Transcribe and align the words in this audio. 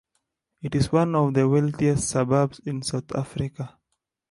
It 0.63 0.73
is 0.73 0.91
one 0.91 1.13
of 1.13 1.35
the 1.35 1.47
wealthiest 1.47 2.09
suburbs 2.09 2.57
in 2.65 2.81
South 2.81 3.11
Africa. 3.15 3.77